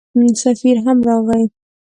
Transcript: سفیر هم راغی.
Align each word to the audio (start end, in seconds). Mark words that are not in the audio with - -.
سفیر 0.43 0.77
هم 0.85 0.97
راغی. 1.07 1.43